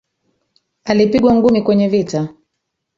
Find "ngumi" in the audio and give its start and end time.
1.35-1.61